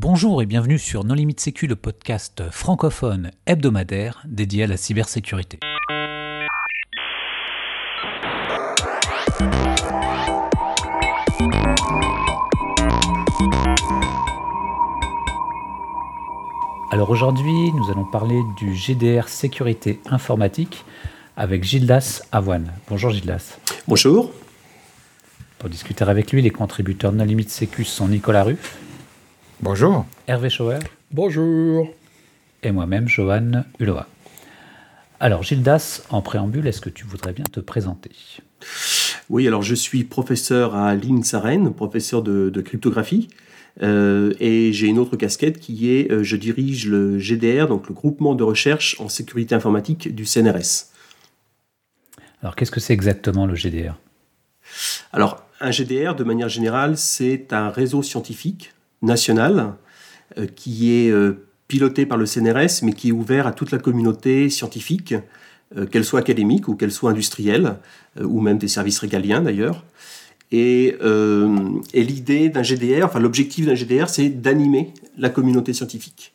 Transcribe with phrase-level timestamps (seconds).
[0.00, 5.58] Bonjour et bienvenue sur Non Limite Sécu, le podcast francophone hebdomadaire dédié à la cybersécurité.
[16.92, 20.84] Alors aujourd'hui, nous allons parler du GDR sécurité informatique
[21.36, 22.72] avec Gildas Avoine.
[22.88, 23.58] Bonjour Gildas.
[23.88, 24.30] Bonjour.
[25.58, 28.78] Pour discuter avec lui, les contributeurs Non Limite Sécu sont Nicolas Ruff.
[29.60, 30.06] Bonjour.
[30.28, 30.78] Hervé Schauer.
[31.10, 31.92] Bonjour.
[32.62, 34.06] Et moi-même, Johan Hulova.
[35.18, 38.12] Alors Gildas, en préambule, est-ce que tu voudrais bien te présenter?
[39.28, 43.28] Oui, alors je suis professeur à l'INSAREN, professeur de, de cryptographie.
[43.82, 47.94] Euh, et j'ai une autre casquette qui est, euh, je dirige le GDR, donc le
[47.94, 50.86] groupement de recherche en sécurité informatique du CNRS.
[52.42, 53.96] Alors qu'est-ce que c'est exactement le GDR
[55.12, 59.74] Alors un GDR, de manière générale, c'est un réseau scientifique national
[60.36, 61.12] euh, qui est
[61.68, 65.14] piloté par le CNRS, mais qui est ouvert à toute la communauté scientifique,
[65.90, 67.76] qu'elle soit académique ou qu'elle soit industrielle,
[68.18, 69.84] ou même des services régaliens d'ailleurs.
[70.54, 76.32] Euh, et, l'idée d'un GDR, enfin l'objectif d'un GDR, c'est d'animer la communauté scientifique.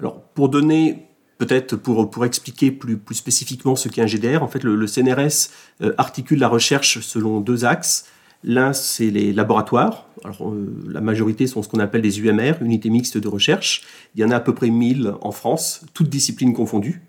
[0.00, 4.48] Alors pour donner, peut-être pour, pour expliquer plus, plus spécifiquement ce qu'est un GDR, en
[4.48, 5.50] fait le, CNRS
[5.82, 8.06] euh, articule la recherche selon deux axes.
[8.44, 10.06] L'un, c'est les laboratoires.
[10.24, 13.82] Alors, euh, la majorité sont ce qu'on appelle des UMR, unités mixtes de recherche.
[14.14, 17.02] Il y en a à peu près 1000 en France, toutes disciplines confondues.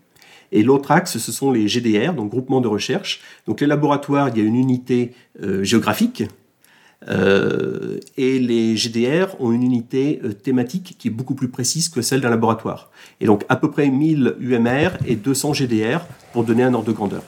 [0.52, 3.20] Et l'autre axe, ce sont les GDR, donc groupements de recherche.
[3.46, 6.24] Donc les laboratoires, il y a une unité euh, géographique.
[7.08, 12.20] Euh, et les GDR ont une unité thématique qui est beaucoup plus précise que celle
[12.20, 12.90] d'un laboratoire.
[13.20, 16.00] Et donc à peu près 1000 UMR et 200 GDR
[16.32, 17.22] pour donner un ordre de grandeur.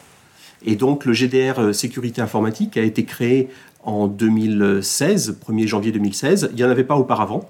[0.65, 3.49] Et donc le GDR sécurité informatique a été créé
[3.83, 6.51] en 2016, 1er janvier 2016.
[6.53, 7.49] Il n'y en avait pas auparavant.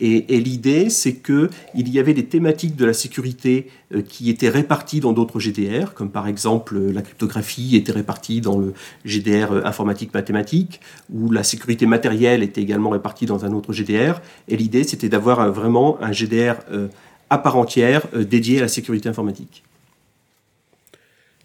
[0.00, 4.98] Et, l'idée, c'est qu'il y avait des thématiques de la sécurité euh, qui étaient réparties
[4.98, 10.12] dans d'autres GDR, comme par exemple la cryptographie était répartie dans le GDR euh, informatique
[10.12, 10.80] mathématique,
[11.12, 14.20] ou la sécurité matérielle était également répartie dans un autre GDR.
[14.48, 16.88] Et l'idée, c'était d'avoir vraiment un GDR euh,
[17.30, 19.62] à part entière dédié à la sécurité informatique.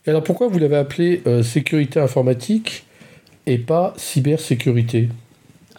[0.07, 2.85] Alors pourquoi vous l'avez appelé sécurité informatique?
[3.45, 5.09] Et pas cybersécurité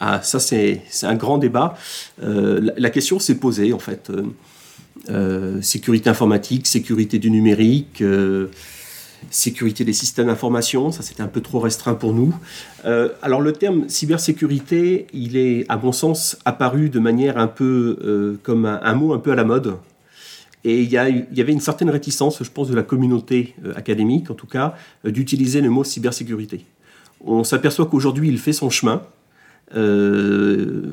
[0.00, 1.76] ah, ça c'est un grand débat.
[2.22, 4.08] Euh, la, question s'est posée en fait.
[4.08, 4.22] Euh,
[5.10, 8.02] euh, sécurité informatique, sécurité du numérique,
[9.30, 12.34] sécurité des systèmes d'information, ça c'était un peu trop restreint pour nous.
[13.22, 18.64] alors le terme cybersécurité, il est à mon sens apparu de manière un peu comme
[18.64, 19.76] un, mot un peu à la mode.
[20.64, 24.34] Et il il y, avait une certaine réticence, je pense, de la communauté académique, en
[24.34, 26.64] tout cas, d'utiliser le mot cybersécurité.
[27.24, 29.02] On s'aperçoit qu'aujourd'hui, il fait son chemin.
[29.76, 30.92] Euh,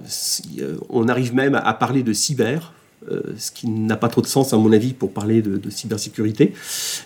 [0.89, 2.73] on arrive même à parler de cyber,
[3.09, 6.53] euh, ce qui n'a pas trop de sens à mon avis pour parler de, cybersécurité.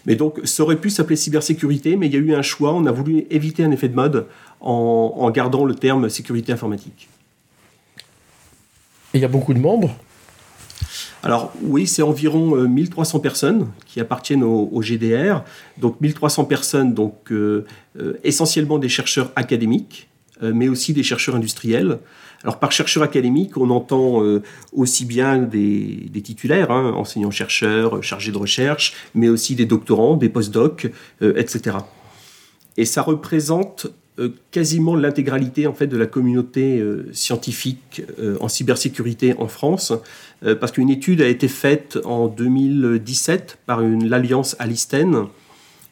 [0.06, 2.86] Mais donc ça aurait pu s'appeler cybersécurité, mais il y a eu un choix, on
[2.86, 4.26] a voulu éviter un effet de mode
[4.60, 7.10] en, gardant le terme sécurité informatique.
[9.14, 9.96] Il y a beaucoup de membres
[11.24, 15.44] alors oui, c'est environ 1300 euh, personnes qui appartiennent au, GDR.
[15.78, 17.32] Donc 1300 personnes, donc
[18.24, 20.10] essentiellement des chercheurs académiques,
[20.44, 22.00] euh, mais aussi des chercheurs industriels.
[22.44, 24.42] Alors par chercheur académique, on entend euh,
[24.74, 30.90] aussi bien des, titulaires, hein, enseignants-chercheurs, chargés de recherche, mais aussi des doctorants, des post-docs,
[31.22, 31.78] euh, etc.
[32.78, 33.88] Et ça représente
[34.52, 36.84] quasiment l'intégralité en fait de la communauté
[37.14, 38.04] scientifique
[38.40, 39.94] en cybersécurité en France,
[40.42, 45.28] parce qu'une étude a été faite en 2017 par l'alliance Alisten,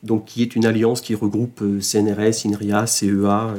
[0.04, 3.54] donc qui est une alliance qui regroupe euh, CNRS, INRIA, CEA,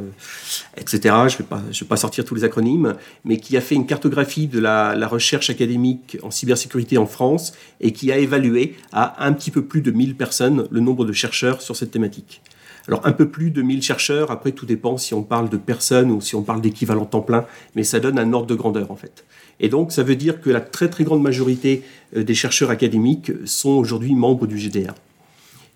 [0.77, 1.00] etc.
[1.03, 2.94] Je ne vais, pas, vais pas sortir tous les acronymes,
[3.25, 7.92] mais qui a fait une cartographie de la, recherche académique en cybersécurité en France et
[7.92, 11.60] qui a évalué à un petit peu plus de 1000 personnes le nombre de chercheurs
[11.62, 12.41] sur cette thématique.
[12.90, 16.10] Alors un peu plus de 1000 chercheurs, après tout dépend si on parle de personnes
[16.10, 17.46] ou si on parle d'équivalent temps plein,
[17.76, 19.24] mais ça donne un ordre de grandeur en fait.
[19.60, 21.84] Et donc ça veut dire que la très très grande majorité
[22.16, 24.92] euh, des chercheurs académiques sont aujourd'hui membres du GDR.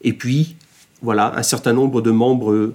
[0.02, 0.56] Et puis,
[1.02, 2.74] voilà, un certain nombre de membres, euh,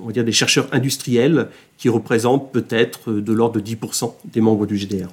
[0.00, 1.48] on va dire des chercheurs industriels,
[1.78, 5.08] qui représentent peut-être de l'ordre de 10% des membres du GDR.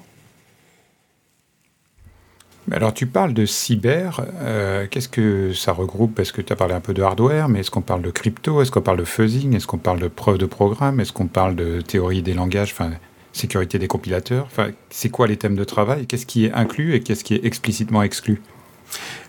[2.71, 6.19] Alors tu parles de cyber, euh, qu'est-ce que ça regroupe?
[6.19, 8.61] Est-ce que tu as parlé un peu de hardware, mais est-ce qu'on parle de crypto?
[8.61, 9.53] Est-ce qu'on parle de fuzzing?
[9.55, 10.99] Est-ce qu'on parle de preuve de programme?
[10.99, 12.91] Est-ce qu'on parle de théorie des langages, enfin
[13.33, 14.45] sécurité des compilateurs?
[14.45, 16.07] Enfin, c'est quoi les thèmes de travail?
[16.07, 18.41] Qu'est-ce qui est inclus et qu'est-ce qui est explicitement exclu?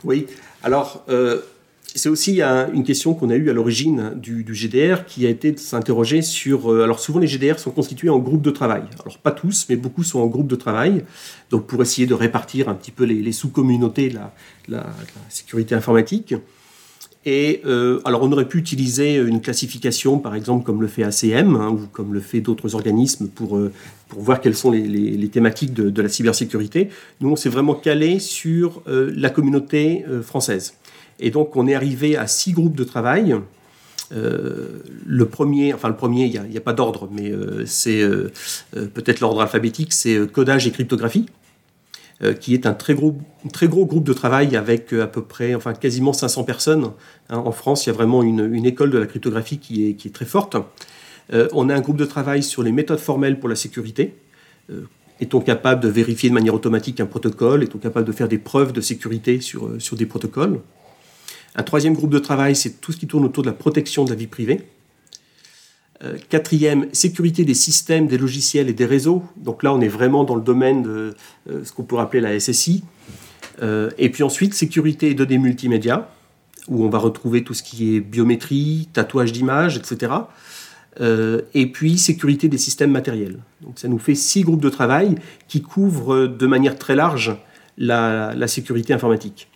[0.04, 0.26] Oui,
[0.62, 1.40] alors euh,
[1.94, 5.58] c'est aussi une question qu'on a eue à l'origine du, GDR qui a été de
[5.58, 6.72] s'interroger sur...
[6.72, 8.82] Euh, alors souvent les GDR sont constitués en groupes de travail.
[9.04, 11.04] Alors pas tous, mais beaucoup sont en groupes de travail.
[11.50, 14.18] Donc pour essayer de répartir un petit peu les, sous-communautés de
[14.68, 14.86] la,
[15.28, 16.34] sécurité informatique.
[17.26, 21.56] Et euh, alors on aurait pu utiliser une classification, par exemple comme le fait ACM
[21.56, 23.72] hein, ou comme le fait d'autres organismes pour, euh,
[24.08, 26.90] pour voir quelles sont les, thématiques de, de, la cybersécurité.
[27.20, 30.74] Nous on s'est vraiment calé sur la communauté française.
[31.20, 33.36] Et donc, on est arrivé à six groupes de travail.
[34.12, 38.30] Euh, le premier, enfin le premier, il n'y a, pas d'ordre, mais euh, c'est euh,
[38.72, 41.26] peut-être l'ordre alphabétique, c'est codage et cryptographie,
[42.40, 43.18] qui est un très gros,
[43.52, 46.92] très gros groupe de travail avec à peu près, enfin quasiment 500 personnes.
[47.28, 47.38] Hein.
[47.38, 50.56] en France, il y a vraiment une, école de la cryptographie qui est, très forte.
[51.52, 54.14] on a un groupe de travail sur les méthodes formelles pour la sécurité.
[55.20, 57.62] Est-on capable de vérifier de manière automatique un protocole?
[57.62, 60.60] Est-on capable de faire des preuves de sécurité sur des protocoles?
[61.54, 64.10] Un troisième groupe de travail, c'est tout ce qui tourne autour de la protection de
[64.10, 64.62] la vie privée.
[66.02, 69.22] Euh, quatrième, sécurité des systèmes, des logiciels et des réseaux.
[69.36, 71.14] Donc là, on est vraiment dans le domaine de
[71.48, 72.82] euh, ce qu'on pourrait appeler la SSI.
[73.62, 76.10] Euh, et puis ensuite, sécurité et données multimédia,
[76.66, 80.12] où on va retrouver tout ce qui est biométrie, tatouage d'images, etc.
[81.54, 83.38] et puis sécurité des systèmes matériels.
[83.60, 85.16] Donc ça nous fait six groupes de travail
[85.48, 87.36] qui couvrent de manière très large
[87.76, 89.48] la sécurité informatique.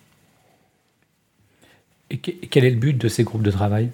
[2.09, 3.91] Quel est le but de ces groupes de travail?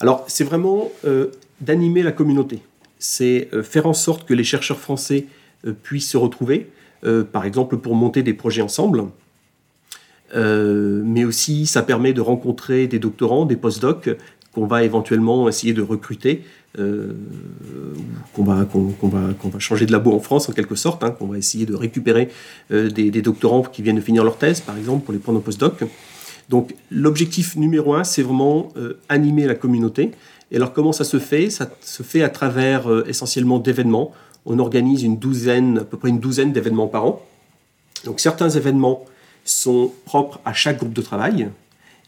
[0.00, 1.28] Alors, c'est vraiment euh,
[1.60, 2.60] d'animer la communauté.
[2.98, 5.26] C'est euh, faire en sorte que les chercheurs français
[5.66, 6.68] euh, puissent se retrouver,
[7.32, 9.02] par exemple pour monter des projets ensemble.
[10.32, 14.08] mais aussi, ça permet de rencontrer des doctorants, des postdocs
[14.52, 16.44] qu'on va éventuellement essayer de recruter,
[16.76, 18.68] qu'on va,
[19.58, 22.28] changer de labo en France en quelque sorte, hein, qu'on va essayer de récupérer
[22.70, 25.82] des, doctorants qui viennent de finir leur thèse, par exemple, pour les prendre en postdoc.
[26.48, 30.10] Donc l'objectif numéro un, c'est vraiment euh, animer la communauté.
[30.50, 31.50] Et alors comment ça se fait?
[31.50, 34.12] Ça se fait à travers euh, essentiellement d'événements.
[34.44, 37.22] On organise une douzaine, à peu près une douzaine d'événements par an.
[38.04, 39.04] Donc certains événements
[39.44, 41.48] sont propres à chaque groupe de travail,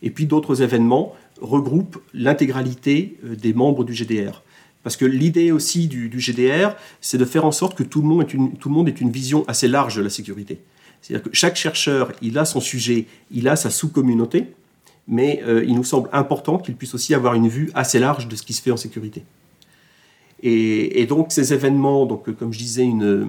[0.02, 4.42] et puis d'autres événements regroupent l'intégralité euh, des membres du GDR.
[4.82, 8.26] Parce que l'idée aussi du, GDR, c'est de faire en sorte que tout le, monde
[8.26, 10.60] tout le monde ait une vision assez large de la sécurité.
[11.04, 14.54] C'est-à-dire que chaque chercheur, il a son sujet, il a sa sous-communauté,
[15.06, 18.34] mais euh, il nous semble important qu'il puisse aussi avoir une vue assez large de
[18.36, 19.22] ce qui se fait en sécurité.
[20.42, 23.28] Et, donc ces événements, donc, comme je disais, une,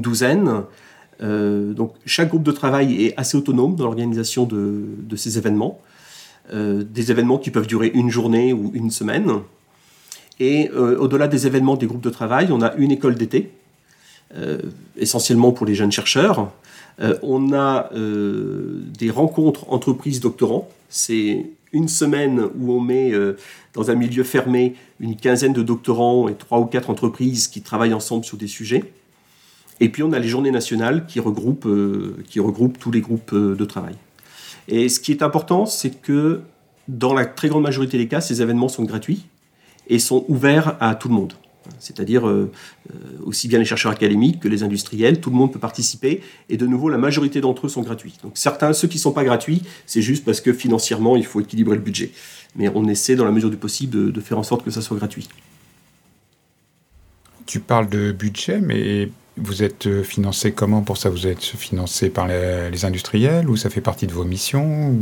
[0.00, 0.62] douzaine,
[1.20, 5.80] euh, donc chaque groupe de travail est assez autonome dans l'organisation de, ces événements,
[6.52, 9.32] euh, des événements qui peuvent durer une journée ou une semaine.
[10.38, 13.50] Et au-delà des événements des groupes de travail, on a une école d'été
[14.96, 16.52] essentiellement pour les jeunes chercheurs.
[17.00, 20.68] Euh, on a euh, des rencontres entreprises-doctorants.
[20.88, 23.12] C'est une semaine où on met
[23.72, 27.94] dans un milieu fermé une quinzaine de doctorants et trois ou quatre entreprises qui travaillent
[27.94, 28.92] ensemble sur des sujets.
[29.80, 31.68] Et puis on a les journées nationales qui regroupent,
[32.28, 33.94] qui regroupent tous les groupes de travail.
[34.68, 36.42] Et ce qui est important, c'est que
[36.88, 39.26] dans la très grande majorité des cas, ces événements sont gratuits
[39.88, 41.32] et sont ouverts à tout le monde
[41.78, 42.50] c'est-à-dire euh,
[42.90, 42.94] euh,
[43.24, 46.66] aussi bien les chercheurs académiques que les industriels, tout le monde peut participer, et de
[46.66, 48.16] nouveau, la majorité d'entre eux sont gratuits.
[48.22, 51.40] Donc certains, ceux qui ne sont pas gratuits, c'est juste parce que financièrement, il faut
[51.40, 52.10] équilibrer le budget.
[52.56, 54.96] Mais on essaie, dans la mesure du possible, de, faire en sorte que ça soit
[54.96, 55.28] gratuit.
[57.46, 61.08] Tu parles de budget, mais vous êtes euh, financé comment pour ça?
[61.08, 64.98] Vous êtes financé par les, les industriels ou ça fait partie de vos missions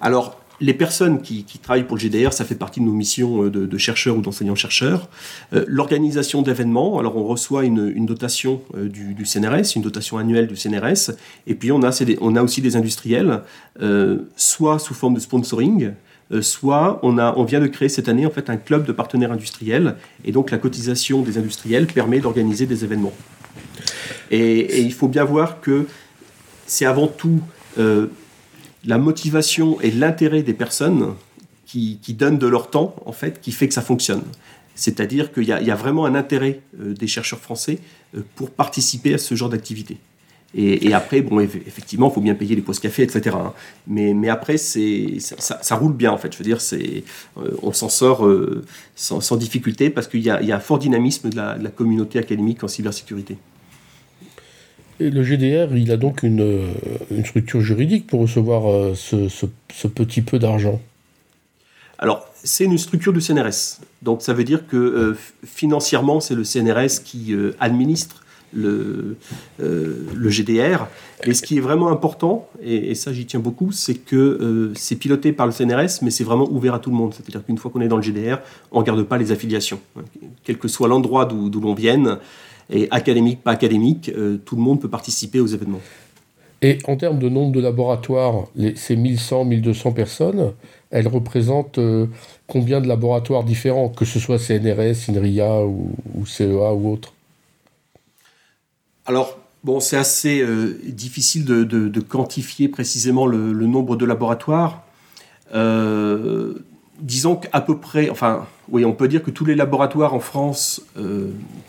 [0.00, 3.50] Alors, les personnes qui, travaillent pour le GDR, ça fait partie de nos missions euh,
[3.50, 5.08] de, chercheurs ou d'enseignants-chercheurs.
[5.52, 10.56] Euh, l'organisation d'événements, alors on reçoit une, dotation euh, du, CNRS, une dotation annuelle du
[10.56, 11.12] CNRS,
[11.46, 13.42] et puis on a, aussi des industriels,
[14.36, 15.92] soit sous forme de sponsoring,
[16.40, 20.32] soit on, vient de créer cette année en fait un club de partenaires industriels, et
[20.32, 23.12] donc la cotisation des industriels permet d'organiser des événements.
[24.30, 25.86] Et, il faut bien voir que
[26.66, 27.40] c'est avant tout
[28.84, 31.14] la motivation et l'intérêt des personnes
[31.66, 34.22] qui, donnent de leur temps, en fait, qui fait que ça fonctionne.
[34.74, 37.78] C'est-à-dire qu'il y, a vraiment un intérêt euh, des chercheurs français
[38.16, 39.98] euh, pour participer à ce genre d'activité.
[40.54, 43.36] Et, après, bon, effectivement, il faut bien payer les postes café, etc.
[43.38, 43.52] Hein.
[43.86, 46.32] Mais, après, ça, roule bien, en fait.
[46.32, 48.26] Je veux dire, euh, on s'en sort
[48.94, 53.36] sans, difficulté parce qu'il y, a, un fort dynamisme de la communauté académique en cybersécurité.
[55.00, 60.40] Le GDR, il a donc une, euh, structure juridique pour recevoir euh, ce, petit peu
[60.40, 60.80] d'argent
[62.00, 63.80] Alors, c'est une structure du CNRS.
[64.02, 69.16] Donc, ça veut dire que euh, financièrement, c'est le CNRS qui administre le,
[69.60, 70.88] GDR.
[71.24, 75.32] Et ce qui est vraiment important, et, ça j'y tiens beaucoup, c'est que c'est piloté
[75.32, 77.14] par le CNRS, mais c'est vraiment ouvert à tout le monde.
[77.14, 78.38] C'est-à-dire qu'une fois qu'on est dans le GDR,
[78.72, 79.80] on ne regarde pas les affiliations.
[80.42, 82.18] Quel que soit l'endroit d'où l'on vienne,
[82.70, 84.10] et académique, pas académique,
[84.44, 85.80] tout le monde peut participer aux événements.
[86.60, 90.52] Et en termes de nombre de laboratoires, les, ces 1100, 1200 personnes,
[90.90, 92.06] elles représentent euh,
[92.46, 95.94] combien de laboratoires différents, que ce soit CNRS, INRIA ou,
[96.26, 97.12] CEA ou autre?
[99.06, 104.82] Alors, bon, c'est assez euh, difficile de, quantifier précisément le, nombre de laboratoires.
[105.54, 106.54] Euh,
[107.00, 110.82] disons qu'à peu près, enfin, oui, on peut dire que tous les laboratoires en France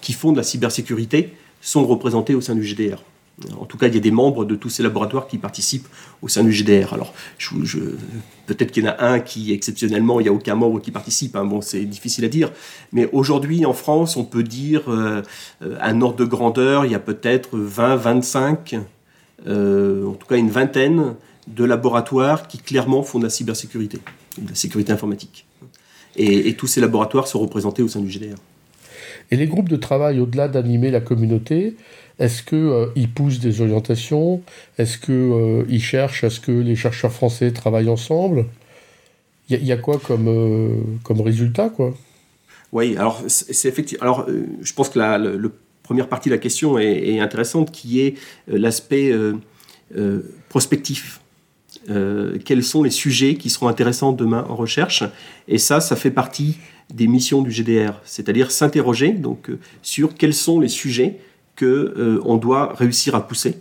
[0.02, 3.04] qui font de la cybersécurité sont représentés au sein du GDR.
[3.60, 5.88] En tout cas, il y a des membres de tous ces laboratoires qui participent
[6.22, 6.94] au sein du GDR.
[6.94, 7.14] Alors,
[8.46, 11.36] peut-être qu'il y en a un qui, exceptionnellement, il n'y a aucun membre qui participe.
[11.36, 11.46] Hein.
[11.46, 12.52] Bon, c'est difficile à dire.
[12.92, 15.22] Mais aujourd'hui, en France, on peut dire, euh,
[15.62, 18.76] un ordre de grandeur, il y a peut-être 20, 25,
[19.48, 21.16] euh, en tout cas une vingtaine
[21.50, 24.00] de laboratoires qui clairement font de la cybersécurité,
[24.38, 25.46] de la sécurité informatique.
[26.16, 28.36] et tous ces laboratoires sont représentés au sein du GDR.
[29.32, 31.76] Et les groupes de travail, au-delà d'animer la communauté,
[32.18, 34.42] est-ce qu'ils euh, poussent des orientations?
[34.78, 38.46] Est-ce qu'ils euh, cherchent à ce que les chercheurs français travaillent ensemble?
[39.50, 41.96] Il y, a quoi comme, euh, comme résultat quoi?
[42.72, 44.04] Oui, alors c'est effectivement.
[44.04, 44.28] Alors,
[44.62, 45.20] je pense que la,
[45.82, 48.14] première partie de la question est, intéressante, qui est
[48.46, 49.12] l'aspect
[50.50, 51.20] prospectif.
[52.46, 55.04] Quels sont les sujets qui seront intéressants demain en recherche
[55.48, 56.58] Et ça, ça fait partie
[56.94, 61.20] des missions du GDR, c'est-à-dire s'interroger donc sur quels sont les sujets
[61.58, 63.58] qu'on euh, doit réussir à pousser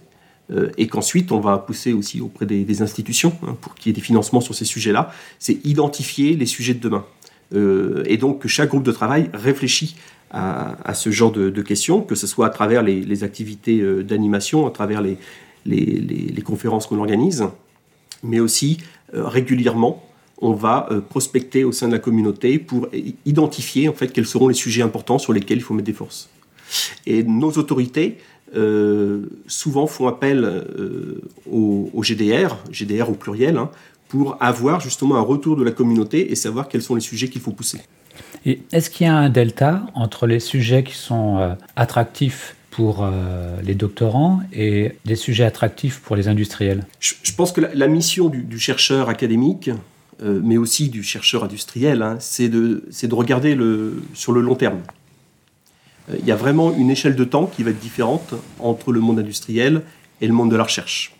[0.50, 3.94] euh, et qu'ensuite on va pousser aussi auprès des, institutions hein, pour qu'il y ait
[3.94, 7.04] des financements sur ces sujets-là, c'est identifier les sujets de demain.
[7.54, 9.96] Euh, et donc que chaque groupe de travail réfléchit
[10.30, 15.00] à, ce genre de, questions, que ce soit à travers les, activités d'animation, à travers
[15.00, 17.48] les conférences qu'on organise,
[18.22, 18.78] mais aussi
[19.12, 20.04] régulièrement
[20.40, 22.88] on va prospecter au sein de la communauté pour
[23.26, 26.28] identifier en fait quels seront les sujets importants sur lesquels il faut mettre des forces.
[27.06, 28.18] Et nos autorités,
[28.56, 31.20] euh, souvent font appel euh,
[31.50, 33.70] au, GDR, GDR au pluriel, hein,
[34.08, 37.42] pour avoir justement un retour de la communauté et savoir quels sont les sujets qu'il
[37.42, 37.80] faut pousser.
[38.46, 43.04] Est-ce qu'il y a un delta entre les sujets qui sont euh, attractifs pour
[43.64, 48.58] les doctorants et des sujets attractifs pour les industriels je, pense que la, mission du,
[48.60, 49.70] chercheur académique,
[50.22, 53.58] mais aussi du chercheur industriel, hein, c'est de, de, regarder
[54.14, 54.78] sur le long terme
[56.16, 59.18] il y a vraiment une échelle de temps qui va être différente entre le monde
[59.18, 59.82] industriel
[60.20, 61.14] et le monde de la recherche.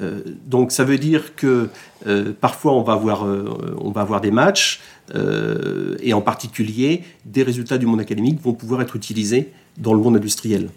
[0.00, 1.68] Euh, donc ça veut dire que
[2.06, 4.80] euh, parfois on va, avoir, euh, on va avoir des matchs
[6.00, 10.16] et en particulier des résultats du monde académique vont pouvoir être utilisés dans le monde
[10.16, 10.70] industriel.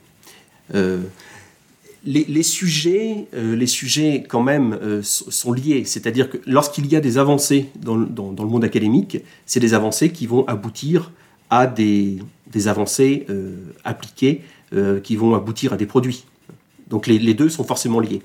[0.74, 7.68] Les, sujets, les sujets quand même sont liés, c'est-à-dire que lorsqu'il y a des avancées
[7.76, 11.12] dans, le monde académique, c'est des avancées qui vont aboutir
[11.50, 12.20] à des,
[12.66, 14.42] avancées euh, appliquées
[14.74, 16.26] euh, qui vont aboutir à des produits.
[16.90, 18.22] Donc les, deux sont forcément liés.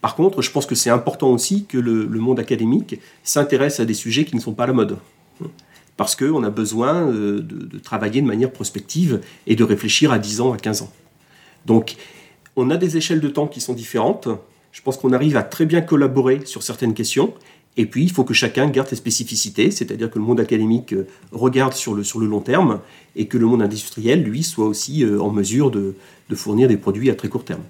[0.00, 3.94] Par contre, je pense que c'est important aussi que le, monde académique s'intéresse à des
[3.94, 4.98] sujets qui ne sont pas à la mode.
[5.96, 10.40] Parce qu'on a besoin euh, de, travailler de manière prospective et de réfléchir à 10
[10.40, 10.92] ans, à 15 ans.
[11.66, 11.96] Donc,
[12.56, 14.28] on a des échelles de temps qui sont différentes.
[14.72, 17.32] Je pense qu'on arrive à très bien collaborer sur certaines questions
[17.76, 21.08] et puis, il faut que chacun garde ses spécificités, c'est-à-dire que le monde académique euh,
[21.32, 22.80] regarde sur le, long terme
[23.16, 25.94] et que le monde industriel, lui, soit aussi euh, en mesure de,
[26.34, 27.62] fournir des produits à très court terme.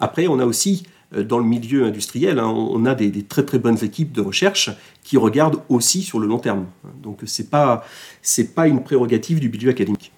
[0.00, 3.58] Après, on a aussi, euh, dans le milieu industriel, hein, on a des, très très
[3.58, 4.70] bonnes équipes de recherche
[5.04, 6.64] qui regardent aussi sur le long terme.
[7.02, 7.84] Donc, ce n'est pas,
[8.54, 10.10] pas une prérogative du milieu académique.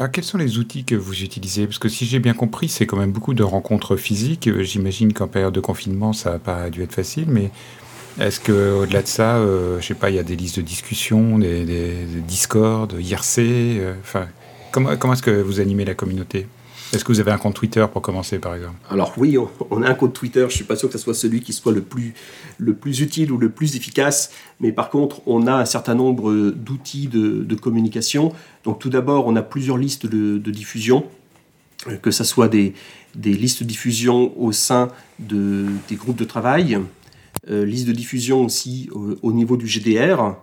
[0.00, 1.66] Ah, quels sont les outils que vous utilisez?
[1.66, 4.48] Parce que si j'ai bien compris, c'est quand même beaucoup de rencontres physiques.
[4.48, 7.50] Euh, j'imagine qu'en période de confinement, ça n'a pas dû être facile, mais
[8.20, 11.38] est-ce qu'au-delà de ça, euh, je sais pas, il y a des listes de discussion,
[11.38, 13.94] des, des, des Discord, IRC euh,
[14.72, 16.48] comment, comment est-ce que vous animez la communauté?
[16.92, 18.76] Est-ce que vous avez un compte Twitter pour commencer, par exemple?
[18.90, 19.36] Alors oui,
[19.70, 20.40] on, a un compte Twitter.
[20.40, 22.14] Je ne suis pas sûr que ce soit celui qui soit le plus,
[22.56, 24.30] le plus utile ou le plus efficace,
[24.60, 28.32] mais par contre, on a un certain nombre d'outils de, communication.
[28.64, 31.04] Donc tout d'abord, on a plusieurs listes de, diffusion,
[32.00, 32.72] que ce soit des,
[33.14, 36.78] des, listes de diffusion au sein de, des groupes de travail,
[37.50, 38.88] euh, listes de diffusion aussi
[39.22, 40.36] au niveau du GDR,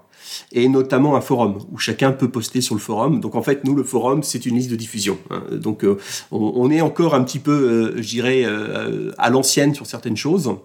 [0.51, 3.19] et notamment un forum où chacun peut poster sur le forum.
[3.19, 5.17] Donc en fait, nous, le forum, c'est une liste de diffusion.
[5.29, 5.43] Hein.
[5.51, 5.97] Donc euh,
[6.31, 10.55] on, est encore un petit peu, euh, je dirais, euh, à l'ancienne sur certaines choses.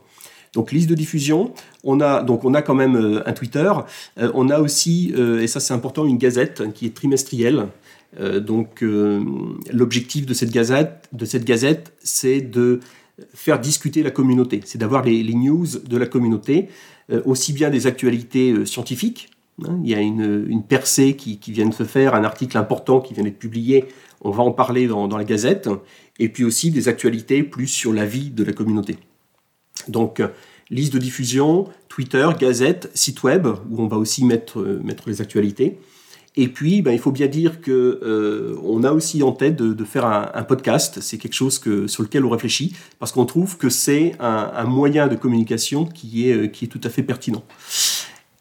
[0.53, 3.71] Donc liste de diffusion, on a donc on a quand même un Twitter,
[4.35, 7.69] on a aussi et ça c'est important une gazette qui est trimestrielle
[8.41, 8.83] donc
[9.73, 12.81] l'objectif de cette gazette, de cette gazette, c'est de
[13.33, 16.67] faire discuter la communauté, c'est d'avoir les, news de la communauté,
[17.25, 19.29] aussi bien des actualités scientifiques.
[19.65, 19.79] Hein.
[19.85, 23.25] il y a une, percée qui, vient de se faire, un article important qui vient
[23.25, 23.87] d'être publié,
[24.23, 25.69] on va en parler dans, la gazette,
[26.19, 28.99] et puis aussi des actualités plus sur la vie de la communauté.
[29.89, 30.23] Donc,
[30.71, 35.79] liste de diffusion, Twitter, Gazette, site web, où on va aussi mettre, euh, les actualités.
[36.37, 40.07] Et puis, ben, il faut bien dire que euh, a aussi en tête de, faire
[40.07, 41.01] un, podcast.
[41.01, 45.17] C'est quelque chose sur lequel on réfléchit parce qu'on trouve que c'est un, moyen de
[45.17, 47.43] communication euh, qui est tout à fait pertinent.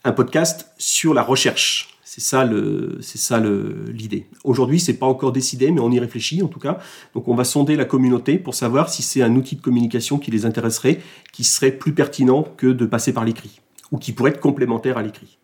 [0.06, 1.90] Un podcast sur la recherche.
[2.06, 4.26] C'est ça le, c'est ça l'idée.
[4.44, 6.80] Aujourd'hui, c'est pas encore décidé, mais on y réfléchit en tout cas.
[7.14, 10.32] Donc, on va sonder la communauté pour savoir si c'est un outil de communication qui
[10.32, 11.00] les intéresserait,
[11.34, 13.60] qui serait plus pertinent que de passer par l'écrit,
[13.92, 15.38] ou qui pourrait être complémentaire à l'écrit.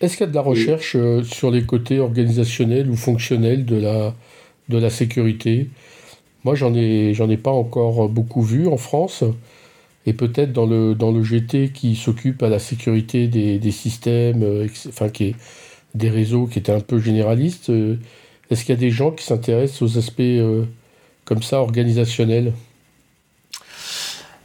[0.00, 3.76] Est-ce qu'il y a de la recherche euh, sur les côtés organisationnels ou fonctionnels de
[3.76, 4.14] la,
[4.68, 5.68] de la sécurité?
[6.44, 9.24] Moi, j'en ai, j'en ai pas encore beaucoup vu en France
[10.06, 14.42] et peut-être dans le, dans le GT qui s'occupe à la sécurité des, des systèmes,
[14.42, 15.34] euh, enfin qui est
[15.94, 17.96] des réseaux qui étaient un peu généralistes, euh,
[18.50, 20.64] est-ce qu'il y a des gens qui s'intéressent aux aspects euh,
[21.24, 22.52] comme ça organisationnels?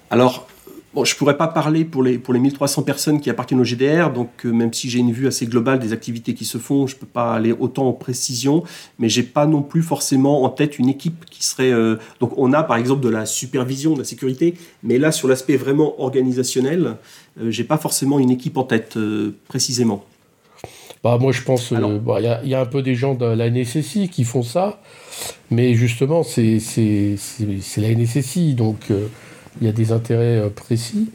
[0.10, 0.48] Alors,
[0.96, 3.66] Bon, je ne pourrais pas parler pour les, pour les 1300 personnes qui appartiennent au
[3.66, 6.88] GDR, donc euh, même si j'ai une vue assez globale des activités qui se font,
[6.88, 8.64] je ne peux pas aller autant en précision,
[8.98, 11.74] mais j'ai pas non plus forcément en tête une équipe qui serait...
[11.74, 15.28] Euh, donc on a par exemple de la supervision de la sécurité, mais là sur
[15.28, 16.96] l'aspect vraiment organisationnel,
[17.36, 18.98] je euh, j'ai pas forcément une équipe en tête
[19.50, 20.06] précisément.
[21.04, 23.50] Bah, moi je pense, il bah, y, y, a un peu des gens de la
[23.50, 24.82] NSSI qui font ça,
[25.52, 26.62] mais justement c'est
[27.76, 28.94] la NSSI, donc
[29.62, 31.10] il y a des intérêts euh, précis.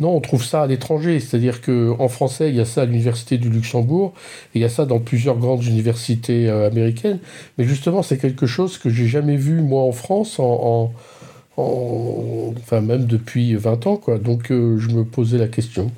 [0.00, 3.38] Non, on trouve ça à l'étranger, c'est-à-dire qu'en français, il y a ça à l'université
[3.38, 4.12] du Luxembourg,
[4.54, 7.20] et il y a ça dans plusieurs grandes universités euh, américaines,
[7.58, 10.92] mais justement, c'est quelque chose que j'ai jamais vu, moi, en France, en,
[11.56, 14.18] enfin, même depuis 20 ans, quoi.
[14.18, 15.92] Donc, euh, je me posais la question.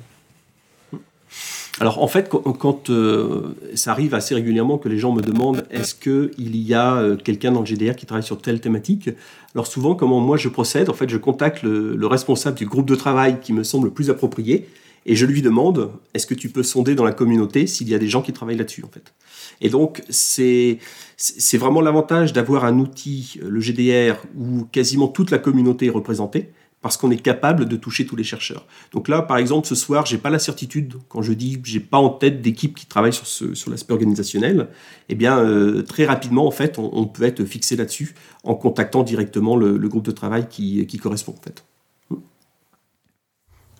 [1.79, 5.93] Alors en fait, quand, euh, ça arrive assez régulièrement que les gens me demandent est-ce
[5.93, 9.11] qu'il y a euh, quelqu'un dans le GDR qui travaille sur telle thématique?
[9.53, 12.95] Alors souvent, comment moi je procède En fait, je contacte le, responsable du groupe de
[12.95, 14.67] travail qui me semble le plus approprié
[15.05, 17.99] et je lui demande est-ce que tu peux sonder dans la communauté s'il y a
[17.99, 19.13] des gens qui travaillent là-dessus en fait?
[19.61, 20.79] Et donc c'est
[21.15, 26.49] c'est vraiment l'avantage d'avoir un outil, le GDR, où quasiment toute la communauté est représentée
[26.87, 28.65] parce qu'on est capable de toucher tous les chercheurs.
[28.93, 31.97] Donc là, par exemple, ce soir, j'ai pas la certitude quand je dis j'ai pas
[31.97, 34.69] en tête d'équipe qui travaille sur, ce, sur l'aspect organisationnel.
[35.09, 39.57] Eh bien, euh, très rapidement, en fait, on, peut être fixé là-dessus en contactant directement
[39.57, 41.65] le, groupe de travail qui, qui, correspond, en fait.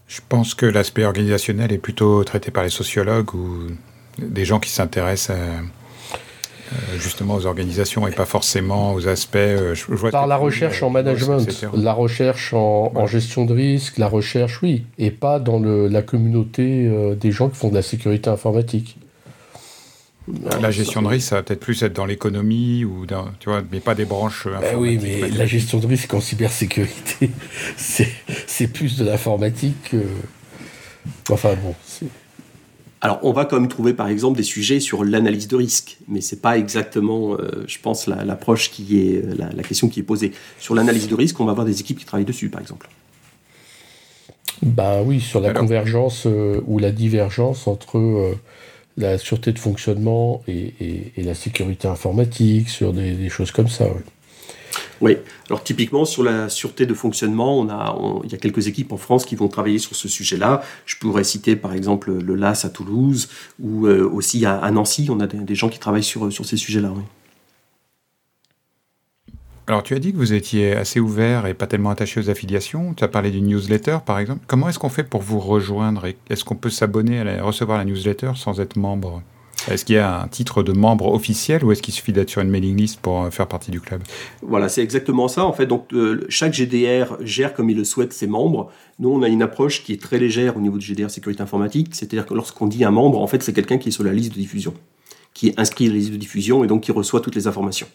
[0.08, 3.68] Je pense que l'aspect organisationnel est plutôt traité par les sociologues ou
[4.18, 5.62] des gens qui s'intéressent à
[6.98, 9.36] justement aux organisations et pas forcément aux aspects.
[9.36, 9.76] Euh,
[10.12, 15.12] Par la recherche en management, la recherche en, gestion de risque, la recherche, oui, et
[15.12, 18.98] pas dans le, la communauté euh, des gens qui font de la sécurité informatique.
[20.62, 23.64] la gestion de risque, ça va peut-être plus être dans l'économie ou dans, tu vois,
[23.72, 24.48] mais pas des branches.
[24.62, 27.32] Ben oui, mais la gestion de risque en cybersécurité,
[27.78, 29.96] c'est plus de l'informatique.
[31.30, 31.74] Enfin bon.
[33.02, 36.20] Alors, on va quand même trouver, par exemple, des sujets sur l'analyse de risque, mais
[36.20, 40.32] c'est pas exactement, euh, je pense, l'approche qui est la, question qui est posée.
[40.60, 42.90] Sur l'analyse de risque, on va avoir des équipes qui travaillent dessus, par exemple.
[44.64, 48.36] Bah oui, sur la convergence euh, ou la divergence entre euh,
[48.98, 53.86] la sûreté de fonctionnement et, la sécurité informatique, sur des, choses comme ça.
[53.86, 54.02] Oui,
[55.48, 58.98] alors typiquement sur la sûreté de fonctionnement, on a, il y a quelques équipes en
[58.98, 60.62] France qui vont travailler sur ce sujet-là.
[60.86, 63.30] Je pourrais citer par exemple le LAS à Toulouse
[63.60, 66.94] ou euh, aussi à, Nancy, on a des, gens qui travaillent sur, sur ces sujets-là.
[69.68, 72.94] Alors tu as dit que vous étiez assez ouvert et pas tellement attaché aux affiliations.
[72.94, 74.42] Tu as parlé d'une newsletter par exemple.
[74.48, 78.32] Comment est-ce qu'on fait pour vous rejoindre Est-ce qu'on peut s'abonner à recevoir la newsletter
[78.36, 79.22] sans être membre?
[79.70, 82.42] Est-ce qu'il y a un titre de membre officiel ou est-ce qu'il suffit d'être sur
[82.42, 84.02] une mailing list pour euh, faire partie du club?
[84.42, 85.46] Voilà, c'est exactement ça.
[85.46, 88.72] En fait, donc euh, chaque GDR gère comme il le souhaite ses membres.
[89.00, 91.90] Nous, on a une approche qui est très légère au niveau du GDR sécurité informatique.
[91.96, 94.34] C'est-à-dire que lorsqu'on dit un membre, en fait, c'est quelqu'un qui est sur la liste
[94.34, 94.74] de diffusion,
[95.34, 97.88] qui est inscrit à la liste de diffusion et donc qui reçoit toutes les informations.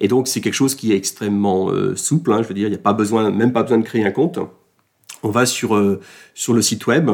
[0.00, 2.32] Et donc, c'est quelque chose qui est extrêmement euh, souple.
[2.32, 2.42] Hein.
[2.42, 4.40] je veux dire, il n'y a pas besoin, même pas besoin de créer un compte.
[5.22, 5.80] On va sur,
[6.34, 7.08] sur le site web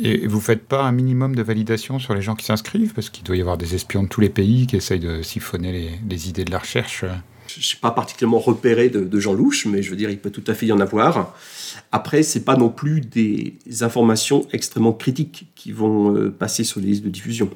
[0.00, 2.94] Et vous faites pas un minimum de validation sur les gens qui s'inscrivent?
[2.94, 5.98] Parce qu'il doit y avoir des espions de tous les pays qui essayent de siphonner
[6.08, 7.04] les, idées de la recherche.
[7.48, 10.18] Je ne suis pas particulièrement repéré de, de gens louches, mais je veux dire, il
[10.18, 11.34] peut tout à fait y en avoir.
[11.92, 16.86] Après, c'est pas non plus des informations extrêmement critiques qui vont euh, passer sur les
[16.88, 17.50] listes de diffusion.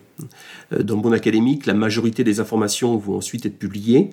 [0.72, 4.10] Euh, dans le monde académique, la majorité des informations vont ensuite être publiées.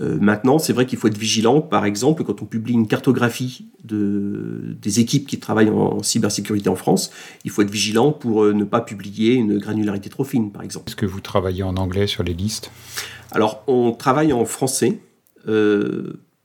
[0.00, 1.60] Euh, maintenant, c'est vrai qu'il faut être vigilant.
[1.60, 6.76] Par exemple, quand on publie une cartographie de, des équipes qui travaillent en, cybersécurité en
[6.76, 7.10] France,
[7.44, 10.88] il faut être vigilant pour ne pas publier une granularité trop fine, par exemple.
[10.88, 12.70] Est-ce que vous travaillez en anglais sur les listes?
[13.32, 15.00] Alors, on travaille en français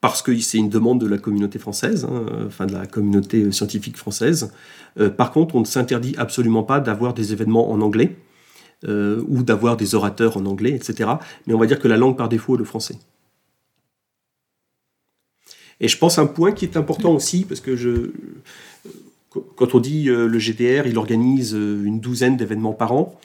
[0.01, 3.97] parce que c'est une demande de la communauté française, hein, enfin de la communauté scientifique
[3.97, 4.51] française.
[4.99, 8.15] Euh, par contre, on ne s'interdit absolument pas d'avoir des événements en anglais
[8.88, 11.09] euh, ou d'avoir des orateurs en anglais, etc.
[11.47, 12.95] Mais on va dire que la langue par défaut est le français.
[15.81, 18.12] Et je pense un point qui est important aussi, parce que
[19.55, 23.19] quand on dit euh, le GDR, il organise une douzaine d'événements par an,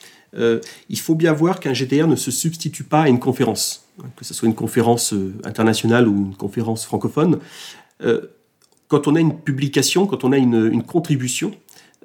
[0.88, 3.83] il faut bien voir qu'un GDR ne se substitue pas à une conférence
[4.16, 7.38] que ce soit une conférence euh, internationale ou une conférence francophone,
[8.02, 8.22] euh,
[8.88, 11.52] quand on a une publication, quand on a une, contribution,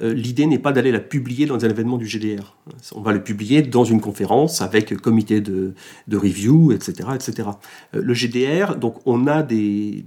[0.02, 2.56] euh, l'idée n'est pas d'aller la publier dans un événement du GDR.
[2.96, 5.74] On va le publier dans une conférence avec comité de,
[6.12, 7.10] review, etc.
[7.14, 7.50] etc.
[7.92, 10.06] le GDR, donc on a des,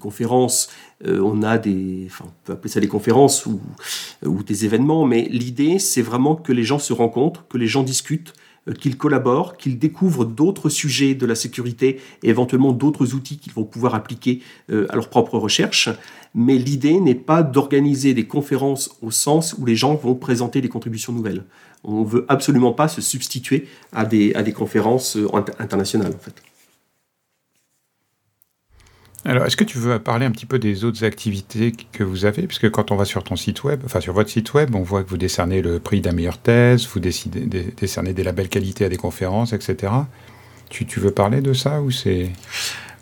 [0.00, 0.70] conférences,
[1.06, 3.60] on a des, enfin, on peut appeler ça des conférences ou,
[4.42, 8.34] des événements, mais l'idée c'est vraiment que les gens se rencontrent, que les gens discutent,
[8.78, 13.64] qu'ils collaborent, qu'ils découvrent d'autres sujets de la sécurité et éventuellement d'autres outils qu'ils vont
[13.64, 14.40] pouvoir appliquer
[14.70, 15.88] euh, à leur propre recherche.
[16.34, 20.68] Mais l'idée n'est pas d'organiser des conférences au sens où les gens vont présenter des
[20.68, 21.44] contributions nouvelles.
[21.84, 26.18] On ne veut absolument pas se substituer à des, à des conférences euh, internationales en
[26.18, 26.34] fait.
[29.28, 32.46] Alors, est-ce que tu veux parler un petit peu des autres activités que vous avez?
[32.46, 35.04] Puisque quand on va sur ton site web, enfin sur votre site web, on voit
[35.04, 38.88] que vous décernez le prix de la meilleure thèse, vous décernez des labels qualité à
[38.88, 39.92] des conférences, etc.
[40.70, 42.30] Tu, veux parler de ça ou c'est...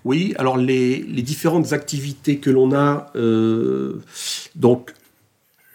[0.05, 4.03] Oui, alors les, les, différentes activités que l'on a, euh,
[4.57, 4.95] donc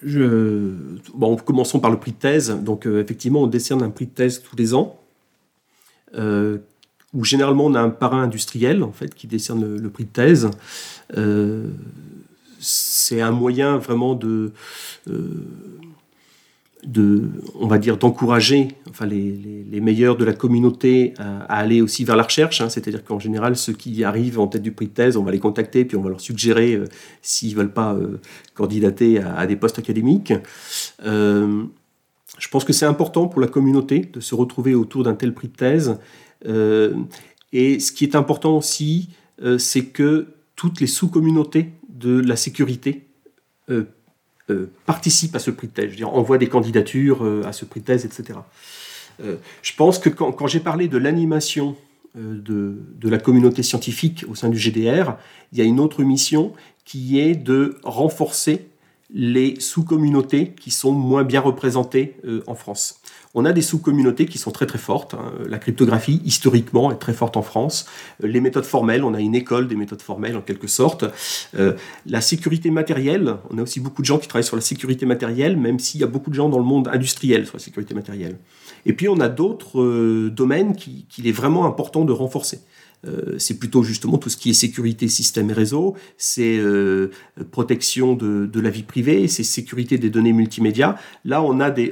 [0.04, 0.74] je,
[1.14, 2.50] bon, commençons par le prix de thèse.
[2.50, 5.00] Donc, euh, effectivement, on décerne un prix de thèse tous les ans,
[6.16, 6.58] euh,
[7.14, 10.50] où généralement on a un parrain industriel en fait qui décerne le, prix de thèse.
[11.18, 11.68] Euh,
[12.60, 14.54] c'est un moyen vraiment euh,
[16.84, 22.06] de on va dire, d'encourager enfin, les, les, meilleurs de la communauté à, aller aussi
[22.06, 22.62] vers la recherche.
[22.62, 22.70] Hein.
[22.70, 25.40] C'est-à-dire qu'en général, ceux qui arrivent en tête du prix de thèse, on va les
[25.40, 26.86] contacter, puis on va leur suggérer euh,
[27.22, 27.98] s'ils veulent pas
[28.54, 30.34] candidater à, à, des postes académiques.
[31.04, 35.50] je pense que c'est important pour la communauté de se retrouver autour d'un tel prix
[35.50, 35.98] de thèse
[36.46, 39.10] et ce qui est important aussi,
[39.42, 43.08] euh, c'est que toutes les sous-communautés de la sécurité
[43.70, 43.86] euh,
[44.86, 46.04] participent à ce prix de thèse.
[46.04, 48.40] Envoient des candidatures à ce prix de thèse, etc.
[49.62, 51.78] je pense que quand, j'ai parlé de l'animation
[52.16, 55.16] de, la communauté scientifique au sein du GDR,
[55.54, 56.52] il y a une autre mission
[56.84, 58.68] qui est de renforcer
[59.14, 63.01] les sous-communautés qui sont moins bien représentées en France.
[63.34, 65.14] On a des sous-communautés qui sont très très fortes.
[65.14, 65.32] Hein.
[65.48, 67.86] La cryptographie, historiquement, est très forte en France.
[68.20, 71.06] Les méthodes formelles, on a une école des méthodes formelles en quelque sorte.
[71.58, 71.74] Euh,
[72.06, 75.56] la sécurité matérielle, on a aussi beaucoup de gens qui travaillent sur la sécurité matérielle,
[75.56, 78.38] même s'il y a beaucoup de gens dans le monde industriel sur la sécurité matérielle.
[78.86, 82.60] Et puis on a d'autres euh, domaines qu'il est vraiment important de renforcer.
[83.08, 87.10] Euh, c'est plutôt justement tout ce qui est sécurité système et réseau, c'est euh,
[87.50, 90.98] protection de, la vie privée, c'est sécurité des données multimédia.
[91.26, 91.92] Là, on a des,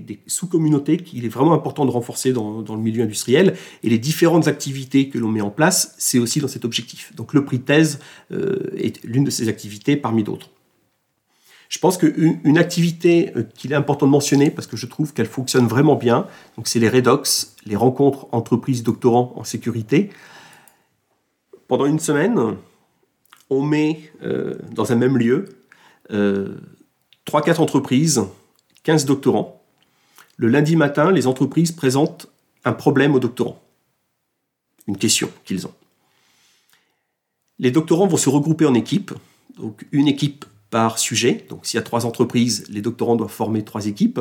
[0.00, 3.54] des, sous-communautés qu'il est vraiment important de renforcer dans, le milieu industriel.
[3.82, 7.14] Et les différentes activités que l'on met en place, c'est aussi dans cet objectif.
[7.14, 7.98] Donc le prix thèse
[8.32, 10.50] euh, est l'une de ces activités parmi d'autres.
[11.68, 15.26] Je pense qu'une une activité qu'il est important de mentionner, parce que je trouve qu'elle
[15.26, 20.08] fonctionne vraiment bien, donc c'est les REDOX, les rencontres entreprises doctorants en sécurité.
[21.68, 22.56] Pendant une semaine,
[23.50, 25.60] on met euh, dans un même lieu
[26.10, 26.56] euh,
[27.26, 28.22] 3-4 entreprises,
[28.84, 29.62] 15 doctorants.
[30.38, 32.28] Le lundi matin, les entreprises présentent
[32.64, 33.62] un problème aux doctorants,
[34.86, 35.74] une question qu'ils ont.
[37.58, 39.12] Les doctorants vont se regrouper en équipes,
[39.58, 41.44] donc une équipe par sujet.
[41.50, 44.20] Donc s'il y a trois entreprises, les doctorants doivent former trois équipes,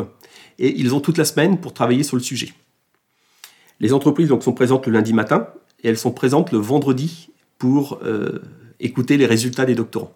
[0.59, 2.53] et ils ont toute la semaine pour travailler sur le sujet.
[3.79, 5.47] Les entreprises donc, sont présentes le lundi matin,
[5.83, 8.41] et elles sont présentes le vendredi pour euh,
[8.79, 10.13] écouter les résultats des doctorants.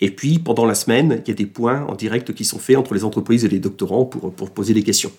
[0.00, 2.76] Et puis, pendant la semaine, il y a des points en direct qui sont faits
[2.76, 5.12] entre les entreprises et les doctorants pour, poser des questions.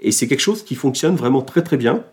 [0.00, 2.04] Et c'est quelque chose qui fonctionne vraiment très très bien.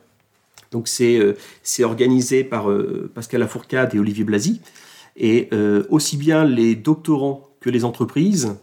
[0.71, 1.35] Donc c'est euh,
[1.83, 4.61] organisé par euh, Pascal Lafourcade et Olivier Blasi.
[5.21, 5.49] Et
[5.89, 8.55] aussi bien les doctorants que les entreprises,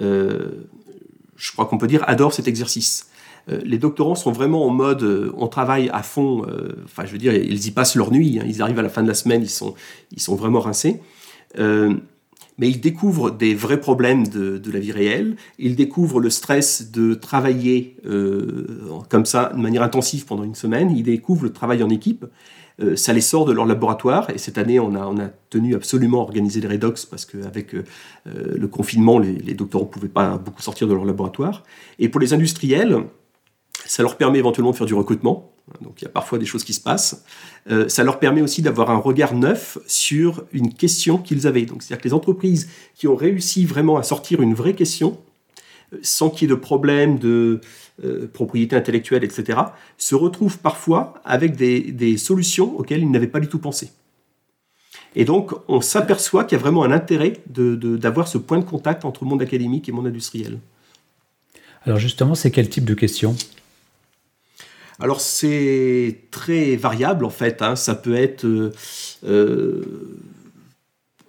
[0.00, 3.09] je crois qu'on peut dire, adorent cet exercice.
[3.64, 6.46] Les doctorants sont vraiment en mode, on travaille à fond,
[6.84, 8.44] enfin je veux dire, ils y passent leur nuit, hein.
[8.46, 9.74] ils arrivent à la fin de la semaine, ils sont,
[10.12, 11.00] ils sont vraiment rincés.
[12.60, 17.14] Mais ils découvrent des vrais problèmes de, la vie réelle, ils découvrent le stress de
[17.14, 18.66] travailler euh,
[19.08, 22.26] comme ça, de manière intensive pendant une semaine, ils découvrent le travail en équipe,
[22.82, 25.74] euh, ça les sort de leur laboratoire, et cette année on a, on a tenu
[25.74, 27.82] absolument à organiser les redox, parce qu'avec euh,
[28.26, 31.62] le confinement, les, les doctorants ne pouvaient pas beaucoup sortir de leur laboratoire,
[31.98, 33.04] et pour les industriels,
[33.90, 35.50] ça leur permet éventuellement de faire du recrutement,
[35.80, 37.24] donc il y a parfois des choses qui se passent.
[37.68, 41.66] Euh, ça leur permet aussi d'avoir un regard neuf sur une question qu'ils avaient.
[41.66, 45.18] Donc c'est-à-dire que les entreprises qui ont réussi vraiment à sortir une vraie question,
[45.92, 47.60] euh, sans qu'il y ait de problème de
[48.04, 49.58] euh, propriété intellectuelle, etc.,
[49.98, 53.90] se retrouvent parfois avec des, solutions auxquelles ils n'avaient pas du tout pensé.
[55.16, 59.04] Et donc, on s'aperçoit qu'il y a vraiment un intérêt d'avoir ce point de contact
[59.04, 60.60] entre monde académique et monde industriel.
[61.84, 63.34] Alors justement, c'est quel type de questions?
[65.00, 67.62] Alors c'est très variable en fait.
[67.62, 67.76] Hein.
[67.76, 68.72] Ça peut être euh,
[69.26, 69.82] euh,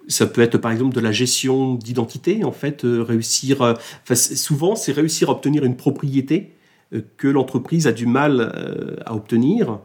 [0.08, 3.76] ça peut être par exemple de la gestion d'identité en fait, euh, réussir.
[4.14, 6.54] souvent c'est réussir à obtenir une propriété
[7.16, 9.78] que l'entreprise a du mal à obtenir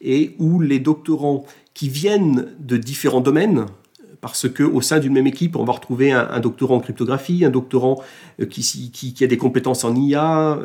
[0.00, 3.66] et où les doctorants qui viennent de différents domaines
[4.24, 8.02] parce qu'au sein d'une même équipe, on va retrouver un, doctorant en cryptographie, un doctorant
[8.50, 10.58] qui, qui, a des compétences en IA,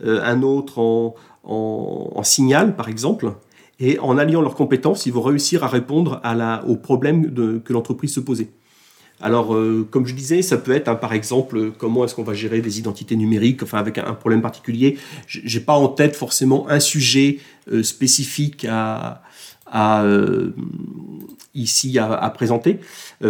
[0.00, 3.34] un autre en, signal, par exemple,
[3.78, 6.22] et en alliant leurs compétences, ils vont réussir à répondre
[6.66, 8.48] aux problèmes que l'entreprise se posait.
[9.20, 12.34] Alors, euh, comme je disais, ça peut être, hein, par exemple, comment est-ce qu'on va
[12.34, 14.96] gérer des identités numériques, enfin avec un, problème particulier.
[15.26, 17.40] J'ai pas en tête forcément un sujet
[17.72, 19.22] euh, spécifique à,
[19.74, 20.50] euh,
[21.54, 22.78] ici à, présenter.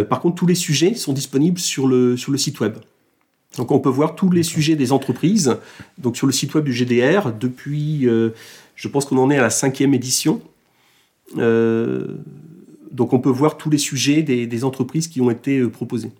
[0.09, 2.75] par contre, tous les sujets sont disponibles sur le, sur le site web.
[3.57, 5.57] Donc on peut voir tous les sujets des entreprises
[5.97, 8.29] donc sur le site web du GDR depuis, euh,
[8.75, 10.41] je pense qu'on en est à la cinquième édition.
[11.37, 12.15] Euh,
[12.91, 16.11] donc on peut voir tous les sujets des, entreprises qui ont été euh, proposés.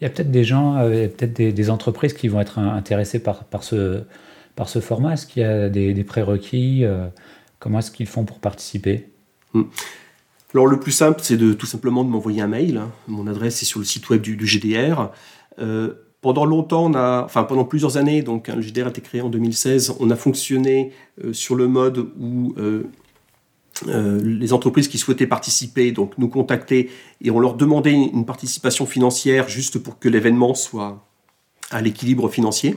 [0.00, 3.64] Il y a peut-être des gens, peut-être des, entreprises qui vont être intéressées par, par,
[3.64, 4.02] ce,
[4.54, 5.14] par ce format.
[5.14, 6.84] Est-ce qu'il y a des, prérequis
[7.58, 9.08] Comment est-ce qu'ils font pour participer?
[9.54, 9.64] Hmm.
[10.54, 12.82] Alors le plus simple, c'est de tout simplement de m'envoyer un mail.
[13.06, 15.10] Mon adresse est sur le site web du, GDR
[16.20, 19.20] pendant longtemps, on a, enfin pendant plusieurs années, donc hein, le GDR a été créé
[19.20, 20.92] en 2016, on a fonctionné
[21.24, 22.84] euh, sur le mode où euh,
[23.86, 26.88] euh, les entreprises qui souhaitaient participer donc nous contactaient
[27.20, 31.06] et on leur demandait une participation financière juste pour que l'événement soit
[31.70, 32.76] à l'équilibre financier.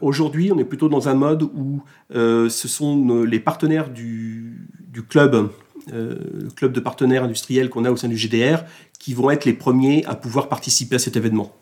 [0.00, 4.66] Aujourd'hui, on est plutôt dans un mode où ce sont les partenaires du
[5.10, 5.50] club,
[5.92, 8.64] le club de partenaires industriels qu'on a au sein du GDR,
[8.98, 11.54] qui vont être les premiers à pouvoir participer à cet événement.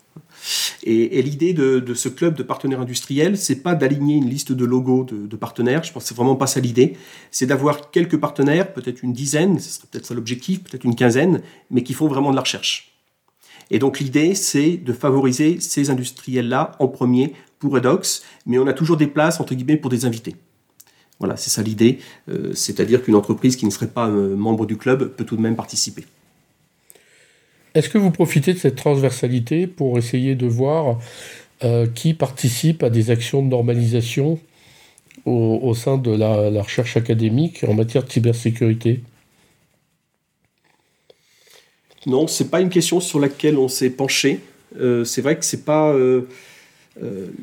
[0.85, 5.05] Et, l'idée de, ce club de partenaires industriels, c'est pas d'aligner une liste de logos
[5.05, 5.85] de, partenaires.
[5.85, 6.97] Je pense que c'est vraiment pas ça l'idée.
[7.31, 11.43] C'est d'avoir quelques partenaires, peut-être une dizaine, ce serait peut-être ça l'objectif, peut-être une quinzaine,
[11.71, 12.93] mais qui font vraiment de la recherche.
[13.71, 18.73] Et donc l'idée, c'est de favoriser ces industriels-là en premier pour Redox, mais on a
[18.73, 20.35] toujours des places entre guillemets pour des invités.
[21.23, 22.01] Voilà, c'est ça l'idée.
[22.29, 25.41] Euh, c'est-à-dire qu'une entreprise qui ne serait pas euh, membre du club peut tout de
[25.41, 26.05] même participer.
[27.75, 30.99] Est-ce que vous profitez de cette transversalité pour essayer de voir
[31.63, 34.41] euh, qui participe à des actions de normalisation
[35.25, 39.03] au, sein de la, recherche académique en matière de cybersécurité?
[42.07, 44.41] Non, c'est pas une question sur laquelle on s'est penché.
[45.05, 45.95] C'est vrai que c'est pas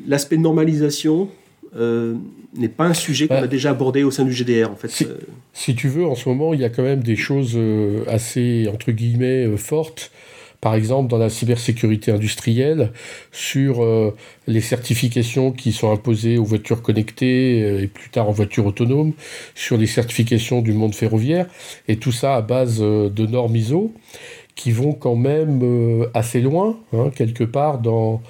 [0.06, 1.30] l'aspect de normalisation
[1.74, 4.88] n'est pas un sujet qu'on bah, a déjà abordé au sein du GDR en fait.
[4.88, 5.06] Si,
[5.52, 7.58] si, tu veux, en ce moment, il y a quand même des choses
[8.08, 10.10] assez entre guillemets fortes
[10.60, 12.92] par exemple dans la cybersécurité industrielle,
[13.32, 14.14] sur euh,
[14.46, 19.12] les certifications qui sont imposées aux voitures connectées euh, et plus tard aux voitures autonomes,
[19.54, 21.46] sur les certifications du monde ferroviaire,
[21.88, 23.92] et tout ça à base euh, de normes ISO
[24.54, 28.20] qui vont quand même assez loin, hein, quelque part, dans,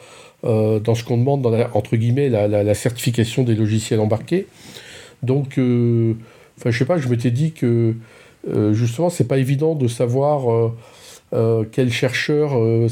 [0.42, 4.46] dans ce qu'on demande dans la, entre guillemets la, certification des logiciels embarqués.
[5.22, 5.58] Donc,
[6.58, 7.94] enfin, je sais pas, je m'étais dit que
[8.72, 10.72] justement, c'est pas évident de savoir
[11.32, 12.88] euh, quels chercheurs euh,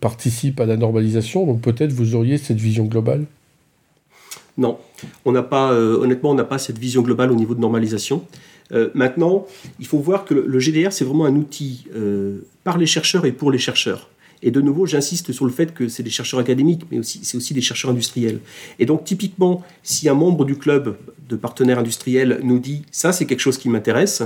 [0.00, 1.46] participent à la normalisation.
[1.46, 3.26] Donc peut-être vous auriez cette vision globale
[4.56, 4.78] Non,
[5.24, 8.24] on n'a pas, euh, honnêtement, on n'a pas cette vision globale au niveau de normalisation.
[8.94, 9.46] maintenant,
[9.78, 11.86] il faut voir que le, GDR, c'est vraiment un outil
[12.64, 14.10] par les chercheurs et pour les chercheurs.
[14.42, 17.36] Et de nouveau, j'insiste sur le fait que c'est des chercheurs académiques, mais aussi, c'est
[17.36, 18.40] aussi des chercheurs industriels.
[18.78, 20.96] Et donc, typiquement, si un membre du club
[21.28, 24.22] de partenaires industriels nous dit ça, c'est quelque chose qui m'intéresse,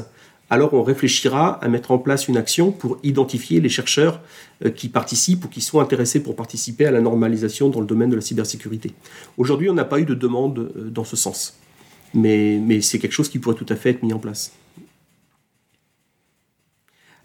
[0.51, 4.21] alors on réfléchira à mettre en place une action pour identifier les chercheurs
[4.65, 8.11] euh, qui participent ou qui sont intéressés pour participer à la normalisation dans le domaine
[8.11, 8.93] de la cybersécurité.
[9.39, 11.57] Aujourd'hui, on n'a pas eu de demande euh, dans ce sens,
[12.13, 14.53] mais, mais c'est quelque chose qui pourrait tout à fait être mis en place.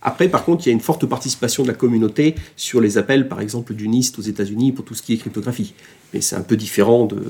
[0.01, 3.27] Après, par contre, il y a une forte participation de la communauté sur les appels,
[3.27, 5.73] par exemple, du NIST aux États-Unis pour tout ce qui est cryptographie.
[6.13, 7.23] Mais c'est un peu différent de,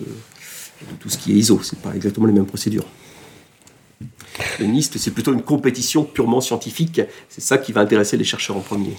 [0.99, 1.61] tout ce qui est ISO.
[1.63, 2.85] Ce pas exactement les mêmes procédures.
[4.59, 7.01] Le NIST, c'est plutôt une compétition purement scientifique.
[7.29, 8.93] C'est ça qui va intéresser les chercheurs en premier.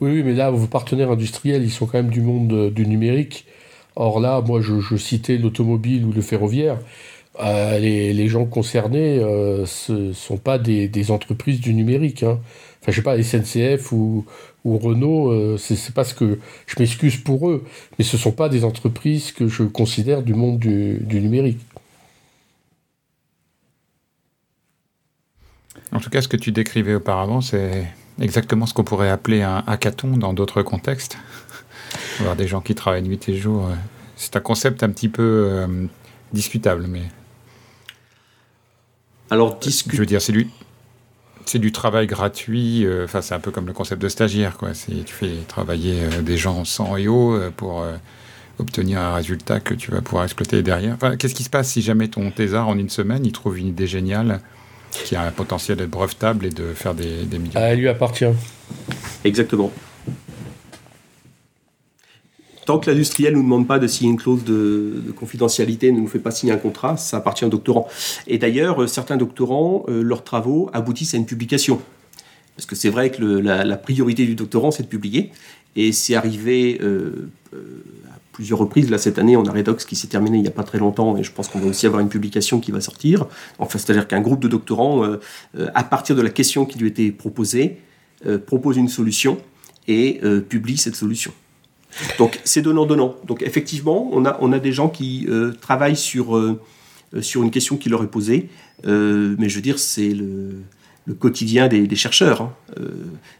[0.00, 2.86] Oui, oui mais là, vos partenaires industriels, ils sont quand même du monde euh, du
[2.86, 3.46] numérique.
[3.96, 6.78] Or là, moi, je, citais l'automobile ou le ferroviaire.
[7.40, 12.22] Euh, les, gens concernés, euh, ce ne sont pas des, entreprises du numérique.
[12.22, 12.38] Hein.
[12.86, 14.24] Enfin, je sais pas, SNCF ou,
[14.64, 16.38] ou Renault, c'est pas ce que.
[16.66, 17.64] Je m'excuse pour eux,
[17.98, 21.58] mais ce ne sont pas des entreprises que je considère du monde du numérique.
[25.92, 27.86] En tout cas, ce que tu décrivais auparavant, c'est
[28.20, 31.16] exactement ce qu'on pourrait appeler un hackathon dans d'autres contextes.
[32.20, 33.70] Voir des gens qui travaillent nuit et jour.
[34.16, 35.86] C'est un concept un petit peu euh,
[36.32, 37.02] discutable, mais.
[39.30, 39.92] Alors, discute.
[39.92, 40.48] Je veux dire, c'est du,
[41.46, 42.84] c'est du travail gratuit.
[42.84, 44.70] Euh, enfin, c'est un peu comme le concept de stagiaire, quoi.
[44.72, 47.84] Tu fais travailler euh, des gens sans et haut pour
[48.58, 50.94] obtenir un résultat que tu vas pouvoir exploiter derrière.
[50.94, 53.68] Enfin, qu'est-ce qui se passe si jamais ton thésard, en une semaine, il trouve une
[53.68, 54.40] idée géniale
[54.90, 57.52] qui a un potentiel d'être brevetable et de faire des, des millions?
[57.56, 58.24] Ah, elle lui appartient.
[59.24, 59.70] Exactement.
[62.66, 66.08] Tant que l'industriel ne nous demande pas de signer une clause de, confidentialité, ne nous
[66.08, 67.86] fait pas signer un contrat, ça appartient aux doctorants.
[68.26, 71.80] Et d'ailleurs, euh, certains doctorants, euh, leurs travaux aboutissent à une publication.
[72.56, 75.30] Parce que c'est vrai que la, priorité du doctorant, c'est de publier.
[75.76, 77.28] Et c'est arrivé euh,
[78.32, 78.90] plusieurs reprises.
[78.90, 81.16] Là, cette année, on a Redox qui s'est terminé il n'y a pas très longtemps
[81.16, 83.26] et je pense qu'on va aussi avoir une publication qui va sortir.
[83.58, 85.04] Enfin, c'est-à-dire qu'un groupe de doctorants,
[85.74, 87.76] à partir de la question qui lui était proposée,
[88.46, 89.36] propose une solution
[89.86, 91.32] et publie cette solution.
[92.18, 93.16] Donc, c'est donnant-donnant.
[93.26, 95.26] Donc, effectivement, on a, on a des gens qui
[95.60, 96.56] travaillent sur,
[97.20, 98.48] sur une question qui leur est posée,
[98.84, 100.62] mais je veux dire, c'est le
[101.06, 102.42] le quotidien des, chercheurs.
[102.42, 102.52] Hein.
[102.80, 102.88] Euh,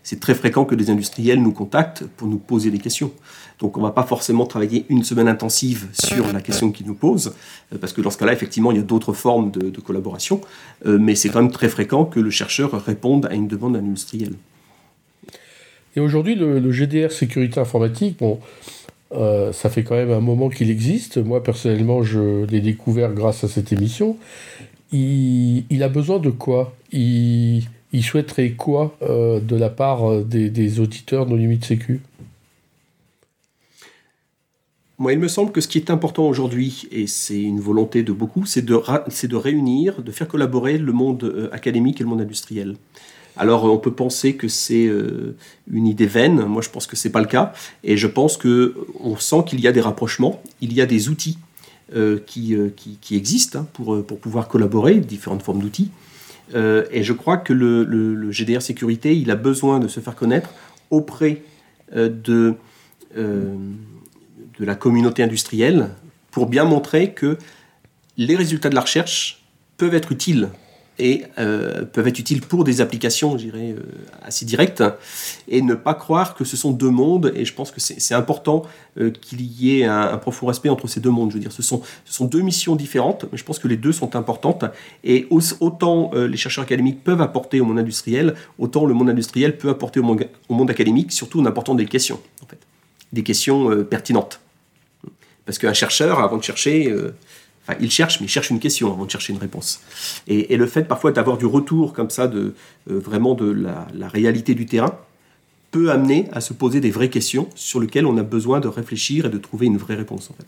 [0.03, 3.11] c'est très fréquent que des industriels nous contactent pour nous poser des questions.
[3.59, 6.95] Donc on ne va pas forcément travailler une semaine intensive sur la question qu'ils nous
[6.95, 7.35] posent,
[7.73, 10.41] euh, parce que dans ce cas-là, effectivement, il y a d'autres formes de, collaboration,
[10.87, 13.81] euh, mais c'est quand même très fréquent que le chercheur réponde à une demande d'un
[13.81, 14.33] industriel.
[15.97, 18.39] Et aujourd'hui, le, GDR sécurité informatique, bon,
[19.11, 21.17] ça fait quand même un moment qu'il existe.
[21.17, 24.17] Moi, personnellement, je l'ai découvert grâce à cette émission
[24.93, 26.75] il, a besoin de quoi?
[26.93, 27.63] Il,
[28.03, 32.01] souhaiterait quoi euh, de la part euh, des, auditeurs de Limite Sécu?
[34.99, 38.13] Moi, il me semble que ce qui est important aujourd'hui, et c'est une volonté de
[38.13, 38.75] beaucoup, c'est de,
[39.27, 42.77] de, réunir, de faire collaborer le monde euh, académique et le monde industriel.
[43.37, 44.91] Alors, on peut penser que c'est
[45.71, 46.45] une idée vaine.
[46.45, 47.53] Moi, je pense que c'est pas le cas,
[47.85, 51.09] et je pense que on sent qu'il y a des rapprochements, il y a des
[51.09, 51.39] outils
[51.95, 55.93] euh, euh, qui, existent hein, pour, euh, pouvoir collaborer, différentes formes d'outils.
[56.53, 60.51] et je crois que le, GDR sécurité, il a besoin de se faire connaître
[60.91, 61.43] auprès
[61.95, 62.55] de
[64.59, 65.91] la communauté industrielle
[66.33, 67.39] pour bien montrer que
[68.17, 69.45] les résultats de la recherche
[69.77, 70.49] peuvent être utiles
[70.99, 73.83] et euh, peuvent être utiles pour des applications, je dirais, euh,
[74.23, 74.83] assez directes,
[75.49, 78.63] et ne pas croire que ce sont deux mondes, et je pense que c'est important
[78.99, 81.31] euh, qu'il y ait un, profond respect entre ces deux mondes.
[81.31, 81.83] Je veux dire, ce sont,
[82.27, 84.65] deux missions différentes, mais je pense que les deux sont importantes,
[85.05, 85.27] et
[85.61, 90.01] autant les chercheurs académiques peuvent apporter au monde industriel, autant le monde industriel peut apporter
[90.01, 92.59] au monde, au monde académique, surtout en apportant des questions, en fait,
[93.13, 94.41] des questions pertinentes.
[95.45, 96.93] Parce qu'un chercheur, avant de chercher,
[97.81, 99.81] il cherche, mais il cherche une question avant de chercher une réponse.
[100.27, 102.55] Et, le fait parfois d'avoir du retour comme ça, de
[102.91, 104.99] euh, vraiment de la, réalité du terrain,
[105.71, 109.27] peut amener à se poser des vraies questions sur lesquelles on a besoin de réfléchir
[109.27, 110.31] et de trouver une vraie réponse.
[110.31, 110.47] En fait.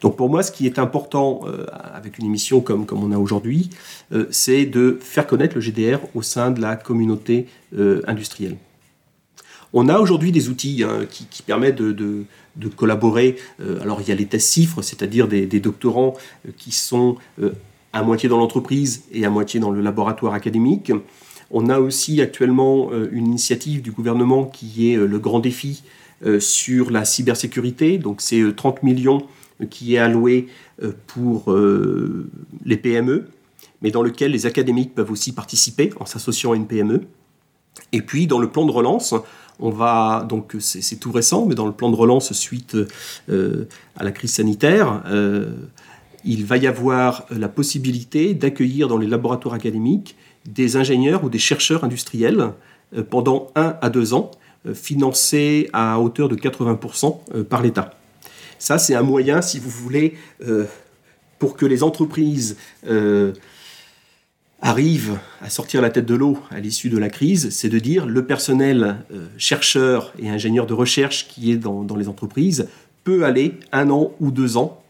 [0.00, 3.18] Donc pour moi, ce qui est important euh, avec une émission comme, comme on a
[3.18, 3.70] aujourd'hui,
[4.12, 7.46] euh, c'est de faire connaître le GDR au sein de la communauté
[8.06, 8.56] industrielle.
[9.76, 12.24] On a aujourd'hui des outils hein, qui, permettent de,
[12.76, 13.36] collaborer.
[13.60, 16.14] Euh, alors il y a les tests CIFRE, c'est-à-dire des, doctorants
[16.46, 17.52] euh, qui sont euh,
[17.92, 20.92] à moitié dans l'entreprise et à moitié dans le laboratoire académique.
[21.50, 25.84] On a aussi actuellement une initiative du gouvernement qui est le grand défi
[26.40, 27.98] sur la cybersécurité.
[27.98, 29.24] Donc c'est 30 millions
[29.70, 30.48] qui est alloué
[31.06, 31.54] pour
[32.64, 33.28] les PME,
[33.82, 37.02] mais dans lequel les académiques peuvent aussi participer en s'associant à une PME.
[37.92, 39.14] Et puis dans le plan de relance,
[39.60, 42.76] on va donc c'est tout récent, mais dans le plan de relance suite
[43.28, 45.52] euh, à la crise sanitaire, euh,
[46.24, 50.16] il va y avoir la possibilité d'accueillir dans les laboratoires académiques
[50.46, 52.52] des ingénieurs ou des chercheurs industriels
[53.10, 54.30] pendant un à deux ans,
[54.72, 57.90] financés à hauteur de 80% par l'État.
[58.58, 60.14] Ça, c'est un moyen, si vous voulez,
[61.38, 62.56] pour que les entreprises
[64.64, 68.06] arrivent à sortir la tête de l'eau à l'issue de la crise, c'est de dire
[68.06, 68.96] le personnel
[69.36, 72.66] chercheur et ingénieur de recherche qui est dans, dans les entreprises
[73.04, 74.80] peut aller un an ou deux ans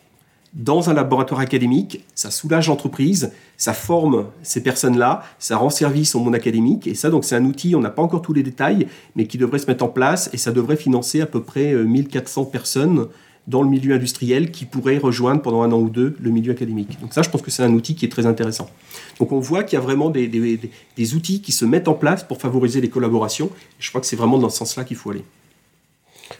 [0.54, 6.20] dans un laboratoire académique, ça soulage l'entreprise, ça forme ces personnes-là, ça rend service au
[6.20, 8.86] monde académique, et ça, donc, c'est un outil, on n'a pas encore tous les détails,
[9.16, 12.42] mais qui devrait se mettre en place, et ça devrait financer à peu près 1400
[12.42, 13.06] euh, personnes
[13.46, 16.98] dans le milieu industriel qui pourraient rejoindre pendant un an ou deux le milieu académique.
[17.00, 18.70] Donc ça, je pense que c'est un outil qui est très intéressant.
[19.18, 22.40] Donc on voit qu'il y a vraiment des, outils qui se mettent en place pour
[22.40, 23.50] favoriser les collaborations.
[23.78, 25.24] Je crois que c'est vraiment dans ce sens-là qu'il faut aller.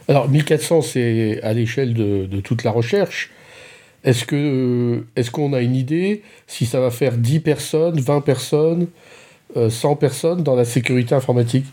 [0.09, 3.31] Alors 1400, c'est à l'échelle de, toute la recherche.
[4.03, 4.25] Est-ce
[5.17, 8.87] est-ce qu'on a une idée si ça va faire 10 personnes, 20 personnes,
[9.55, 11.67] 100 euh, personnes dans la sécurité informatique?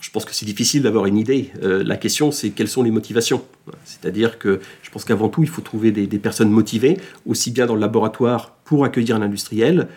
[0.00, 1.50] Je pense que c'est difficile d'avoir une idée.
[1.62, 3.42] Euh, la question, c'est quelles sont les motivations.
[3.84, 7.74] C'est-à-dire que je pense qu'avant tout, il faut trouver des, personnes motivées, aussi bien dans
[7.74, 9.88] le laboratoire pour accueillir un industriel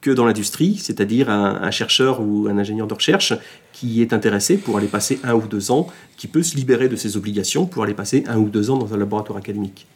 [0.00, 3.32] que dans l'industrie, c'est-à-dire un, chercheur ou un ingénieur de recherche
[3.72, 6.96] qui est intéressé pour aller passer un ou deux ans, qui peut se libérer de
[6.96, 9.86] ses obligations pour aller passer un ou deux ans dans un laboratoire académique.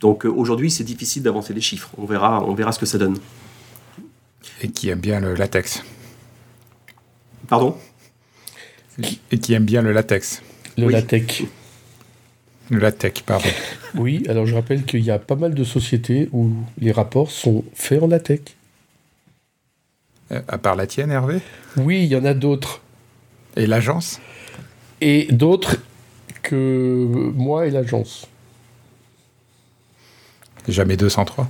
[0.00, 1.90] Donc euh, aujourd'hui, c'est difficile d'avancer les chiffres.
[1.98, 3.18] On verra, on verra ce que ça donne.
[4.62, 5.82] Et qui aime bien le latex.
[7.48, 7.76] Pardon?
[9.30, 10.42] Et qui aime bien le latex.
[10.76, 11.42] Le latex.
[12.70, 13.48] Le latex, pardon.
[13.94, 17.64] Oui, alors je rappelle qu'il y a pas mal de sociétés où les rapports sont
[17.74, 18.54] faits en latex.
[20.32, 21.40] Euh, à part la tienne, Hervé?
[21.76, 22.82] Oui, il y en a d'autres.
[23.56, 24.20] Et l'agence?
[25.00, 25.76] Et d'autres
[26.42, 28.26] que moi et l'agence.
[30.68, 31.48] Jamais 203.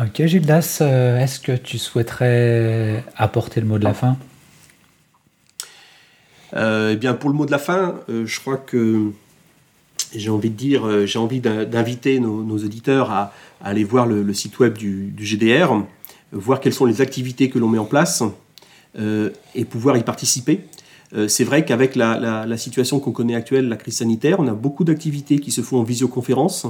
[0.00, 4.10] Ok, Gildas, euh, est-ce que tu souhaiterais apporter le mot de la fin?
[4.10, 4.37] euh,
[6.56, 9.10] Eh bien, pour le mot de la fin, je crois que
[10.14, 13.32] j'ai envie de dire, j'ai envie d'inviter nos, auditeurs à,
[13.62, 15.84] aller voir le, site web du, GDR,
[16.32, 18.22] voir quelles sont les activités que l'on met en place
[18.98, 20.60] euh, et pouvoir y participer.
[21.14, 24.84] Euh, c'est vrai qu'avec la, situation qu'on connaît actuelle, la crise sanitaire, on a beaucoup
[24.84, 26.66] d'activités qui se font en visioconférence.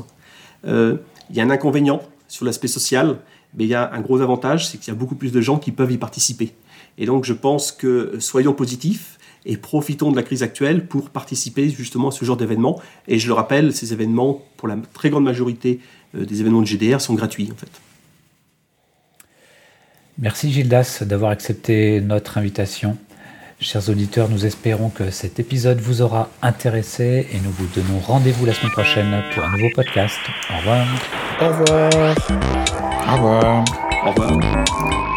[0.67, 0.97] Euh,
[1.31, 3.19] il y a un inconvénient sur l'aspect social,
[3.55, 5.59] mais il y a un gros avantage, c'est qu'il y a beaucoup plus de gens
[5.59, 6.53] qui peuvent y participer.
[6.99, 9.18] Et donc je pense que soyons positifs
[9.49, 12.81] et profitons de la crise actuelle pour participer justement à ce genre d'événements.
[13.09, 15.81] Et je le rappelle, ces événements, pour la très grande majorité
[16.15, 17.71] des événements de GDR, sont gratuits en fait.
[20.19, 22.97] Merci Gildas d'avoir accepté notre invitation.
[23.61, 28.47] Chers auditeurs, nous espérons que cet épisode vous aura intéressé et nous vous donnons rendez-vous
[28.47, 30.19] la semaine prochaine pour un nouveau podcast.
[30.51, 30.87] Au revoir.
[31.41, 31.49] Au
[33.17, 33.65] revoir.
[34.05, 35.08] Au revoir.